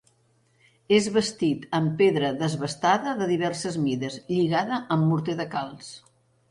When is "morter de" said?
5.13-5.49